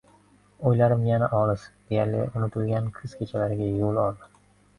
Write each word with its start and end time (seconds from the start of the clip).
Oʻylarim 0.69 1.03
yana 1.07 1.27
olis, 1.39 1.65
deyarli 1.91 2.23
unutilgan 2.41 2.89
kuz 2.97 3.15
kechalariga 3.21 3.69
yoʻl 3.77 4.03
oldi. 4.07 4.29